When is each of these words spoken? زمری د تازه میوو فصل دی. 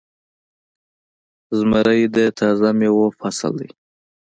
زمری 1.57 2.01
د 2.15 2.17
تازه 2.39 2.69
میوو 2.79 3.05
فصل 3.19 3.51
دی. 3.59 3.69